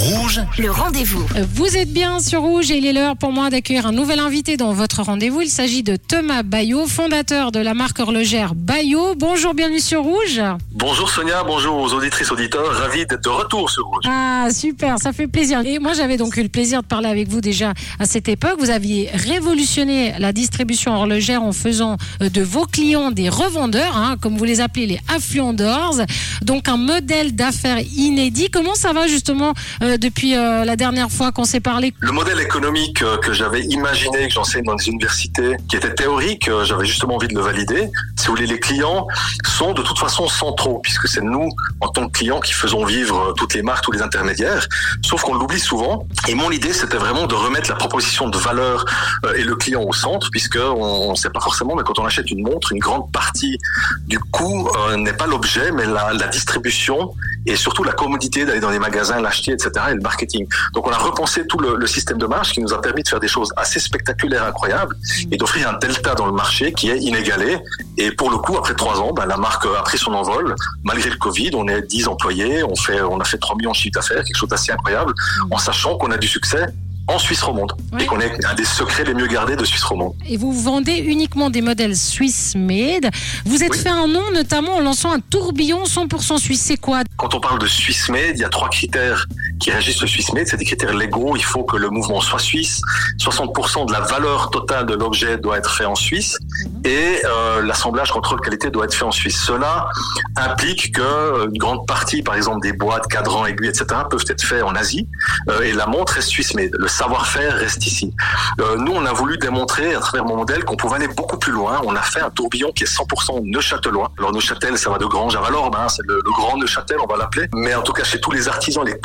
[0.00, 1.26] Rouge, Le rendez-vous.
[1.54, 4.56] Vous êtes bien sur Rouge et il est l'heure pour moi d'accueillir un nouvel invité
[4.56, 5.42] dans votre rendez-vous.
[5.42, 9.14] Il s'agit de Thomas Bayot, fondateur de la marque horlogère Bayot.
[9.14, 10.40] Bonjour, bienvenue sur Rouge.
[10.72, 14.04] Bonjour Sonia, bonjour aux auditrices auditeurs, ravi d'être de retour sur Rouge.
[14.08, 15.60] Ah, super, ça fait plaisir.
[15.66, 18.56] Et moi, j'avais donc eu le plaisir de parler avec vous déjà à cette époque.
[18.58, 24.16] Vous aviez révolutionné la distribution horlogère en faisant euh, de vos clients des revendeurs, hein,
[24.18, 26.00] comme vous les appelez les affluents d'ors.
[26.40, 28.48] Donc, un modèle d'affaires inédit.
[28.50, 32.40] Comment ça va justement euh, depuis euh, la dernière fois qu'on s'est parlé Le modèle
[32.40, 36.86] économique euh, que j'avais imaginé, que j'enseigne dans des universités, qui était théorique, euh, j'avais
[36.86, 37.90] justement envie de le valider.
[38.16, 39.06] Si vous voulez, les clients
[39.46, 41.48] sont de toute façon centraux, puisque c'est nous,
[41.80, 44.66] en tant que clients, qui faisons vivre euh, toutes les marques, tous les intermédiaires,
[45.02, 46.06] sauf qu'on l'oublie souvent.
[46.28, 48.84] Et mon idée, c'était vraiment de remettre la proposition de valeur
[49.24, 52.04] euh, et le client au centre, puisque on ne sait pas forcément, mais quand on
[52.04, 53.58] achète une montre, une grande partie
[54.06, 57.14] du coût euh, n'est pas l'objet, mais la distribution
[57.46, 59.70] et surtout la commodité d'aller dans les magasins, l'acheter, etc.
[59.90, 60.46] et le marketing.
[60.74, 63.08] Donc on a repensé tout le, le système de marge qui nous a permis de
[63.08, 64.96] faire des choses assez spectaculaires, incroyables,
[65.30, 67.58] et d'offrir un delta dans le marché qui est inégalé.
[67.96, 70.54] Et pour le coup, après trois ans, ben, la marque a pris son envol.
[70.84, 73.76] Malgré le Covid, on est 10 employés, on fait, on a fait 3 millions de
[73.76, 75.14] chiffre d'affaires, quelque chose d'assez incroyable,
[75.50, 76.66] en sachant qu'on a du succès
[77.10, 80.14] en Suisse romande et qu'on est un des secrets les mieux gardés de Suisse romande.
[80.28, 83.10] et vous vendez uniquement des modèles Swiss made.
[83.44, 83.78] Vous êtes Oui.
[83.78, 86.62] fait un nom notamment en lançant un tourbillon 100% suisse.
[86.62, 87.02] C'est quoi?
[87.16, 89.26] Quand on parle de Swiss Made, il y a trois critères
[89.60, 90.46] qui régissent le Swiss Made.
[90.48, 91.36] C'est des critères légaux.
[91.36, 92.80] Il faut que le mouvement soit suisse.
[93.18, 96.38] 60% de la valeur totale de l'objet doit être fait en Suisse.
[96.84, 99.40] Et euh, l'assemblage contrôle qualité doit être fait en Suisse.
[99.40, 99.88] Cela
[100.36, 104.42] implique que euh, une grande partie, par exemple, des boîtes, cadrans, aiguilles, etc., peuvent être
[104.42, 105.06] faits en Asie.
[105.48, 106.70] Euh, et la montre est Swiss Made.
[106.78, 108.14] Le savoir-faire reste ici.
[108.60, 111.52] Euh, nous, on a voulu démontrer à travers mon modèle qu'on pouvait aller beaucoup plus
[111.52, 111.80] loin.
[111.84, 114.10] On a fait un tourbillon qui est 100% neuchâtelois.
[114.18, 117.06] Alors Neuchâtel, ça va de Grange à Valorbe, hein, c'est le, le grand Neuchâtel, on
[117.06, 117.48] va l'appeler.
[117.54, 118.96] Mais en tout cas, chez tous les artisans, les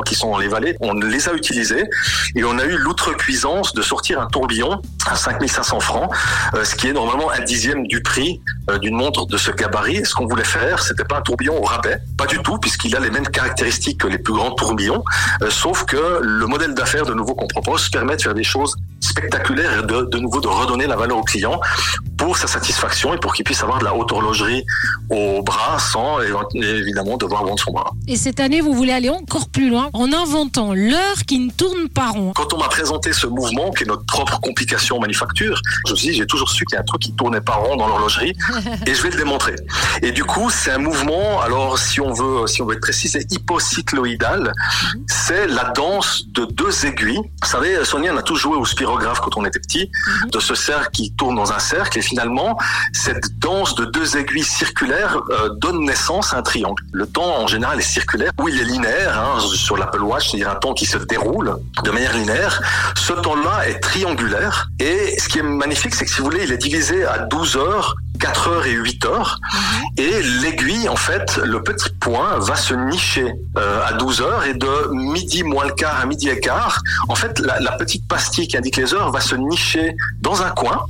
[0.00, 1.84] qui sont dans les vallées, on les a utilisés
[2.34, 6.10] et on a eu l'outrecuisance de sortir un tourbillon à 5500 francs,
[6.54, 8.40] euh, ce qui est normalement un dixième du prix
[8.80, 10.04] d'une montre de ce gabarit.
[10.04, 13.00] Ce qu'on voulait faire, c'était pas un tourbillon au rabais, pas du tout, puisqu'il a
[13.00, 15.02] les mêmes caractéristiques que les plus grands tourbillons,
[15.42, 18.74] euh, sauf que le modèle d'affaires de nouveau qu'on propose permet de faire des choses
[19.00, 21.60] spectaculaires et de, de nouveau de redonner la valeur au client
[22.16, 24.64] pour sa satisfaction et pour qu'il puisse avoir de la haute horlogerie
[25.10, 27.90] au bras sans évi- évidemment devoir vendre son bras.
[28.06, 31.88] Et cette année, vous voulez aller encore plus loin en inventant l'heure qui ne tourne
[31.88, 32.32] pas rond.
[32.34, 36.08] Quand on m'a présenté ce mouvement, qui est notre propre complication manufacture, je me suis
[36.12, 38.34] dit, j'ai toujours su qu'il y a un truc qui tournait pas rond dans l'horlogerie,
[38.86, 39.56] et je vais le démontrer.
[40.02, 43.08] Et du coup, c'est un mouvement, alors si on veut, si on veut être précis,
[43.08, 44.52] c'est hypocycloïdal.
[45.06, 47.20] C'est la danse de deux aiguilles.
[47.42, 49.90] Vous savez, Sonia, on a tous joué au spirographe quand on était petit,
[50.30, 52.58] de ce cercle qui tourne dans un cercle, et finalement,
[52.92, 56.82] cette danse de deux aiguilles circulaires euh, donne naissance à un triangle.
[56.92, 60.50] Le temps, en général, est circulaire, ou il est linéaire, hein, sur l'Apple Watch, c'est-à-dire
[60.50, 62.62] un temps qui se déroule de manière linéaire.
[62.96, 66.52] Ce temps-là est triangulaire, et ce qui est magnifique, c'est que si vous voulez, il
[66.52, 69.40] est divisé à 12 heures, 4 heures et 8 heures,
[69.98, 74.54] et l'aiguille, en fait, le petit point va se nicher euh, à 12 heures, et
[74.54, 78.46] de midi moins le quart à midi et quart, en fait, la, la petite pastille
[78.46, 80.86] qui indique les heures va se nicher dans un coin,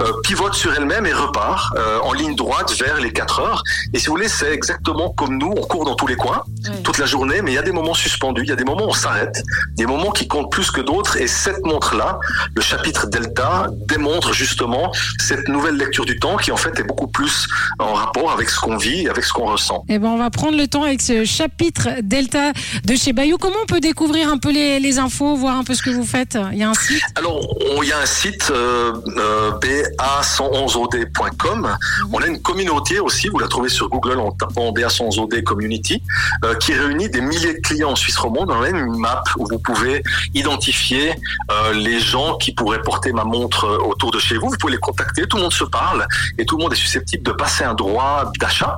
[0.00, 3.62] euh, pivote sur elle-même et repart euh, en ligne droite vers les 4 heures.
[3.92, 6.42] Et si vous voulez, c'est exactement comme nous, on court dans tous les coins
[6.84, 8.84] toute la journée, mais il y a des moments suspendus, il y a des moments
[8.84, 9.42] où on s'arrête,
[9.76, 11.16] des moments qui comptent plus que d'autres.
[11.16, 12.18] Et cette montre-là,
[12.54, 17.08] le chapitre Delta, démontre justement cette nouvelle lecture du temps qui en fait est beaucoup
[17.08, 17.46] plus
[17.78, 19.84] en rapport avec ce qu'on vit, avec ce qu'on ressent.
[19.88, 22.52] Eh ben, on va prendre le temps avec ce chapitre Delta
[22.84, 23.38] de chez Bayou.
[23.38, 26.04] Comment on peut découvrir un peu les, les infos, voir un peu ce que vous
[26.04, 26.38] faites?
[26.52, 27.02] Il y a un site?
[27.16, 27.40] Alors,
[27.82, 31.76] il y a un site euh, euh, ba111od.com.
[32.12, 36.02] On a une communauté aussi, vous la trouvez sur Google en tapant ba111od community,
[36.44, 38.50] euh, qui réunit des milliers de clients en Suisse romande.
[38.50, 40.02] On a une map où vous pouvez
[40.34, 41.12] identifier
[41.50, 44.48] euh, les gens qui pourraient porter ma montre euh, autour de chez vous.
[44.48, 46.06] Vous pouvez les contacter, tout le monde se parle
[46.38, 48.76] et tout le monde est susceptible de passer un droit d'achat.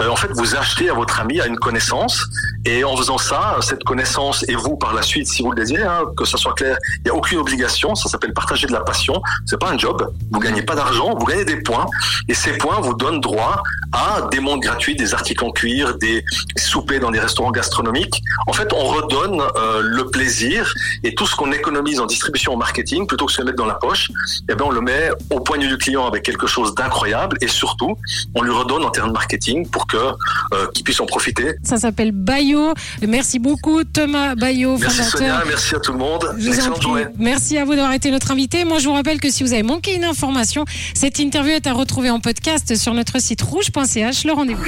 [0.00, 2.24] Euh, en fait, vous achetez à votre ami, à une connaissance,
[2.64, 5.84] et en faisant ça, cette connaissance et vous par la suite, si vous le désirez,
[5.84, 7.94] hein, que ça soit clair, il n'y a aucune obligation.
[7.94, 9.22] Ça s'appelle partager de la passion.
[9.46, 10.12] C'est pas un job.
[10.30, 11.86] Vous gagnez pas d'argent, vous gagnez des points,
[12.28, 13.62] et ces points vous donnent droit
[13.92, 16.24] à des montres gratuites, des articles en cuir, des
[16.56, 18.20] soupers dans des restaurants gastronomiques.
[18.46, 20.72] En fait, on redonne euh, le plaisir
[21.04, 23.66] et tout ce qu'on économise en distribution en marketing, plutôt que de se mettre dans
[23.66, 24.10] la poche,
[24.48, 27.96] eh ben on le met au poignet du client avec quelque chose d'incroyable et surtout,
[28.34, 31.54] on lui redonne en termes de marketing pour que euh, qu'il puisse en profiter.
[31.62, 32.74] Ça s'appelle Bayo.
[33.06, 35.18] Merci beaucoup Thomas Bayo, Merci fondateur.
[35.18, 36.26] Sonia, merci à tout le monde.
[36.38, 36.82] Je vous en Excellente prie.
[36.82, 37.04] journée.
[37.18, 38.64] Merci à vous d'avoir été notre invité.
[38.64, 40.64] Moi, je vous rappelle que si vous avez manqué une information,
[40.94, 44.24] cette interview est à retrouver en podcast sur notre site rouge.ch.
[44.24, 44.64] Le rendez-vous.